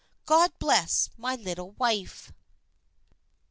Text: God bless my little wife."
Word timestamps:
God 0.25 0.57
bless 0.57 1.11
my 1.15 1.35
little 1.35 1.73
wife." 1.73 2.31